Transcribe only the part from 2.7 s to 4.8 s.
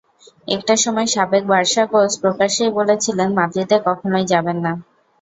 বলেছিলেন, মাদ্রিদে কখনোই যাবেন না।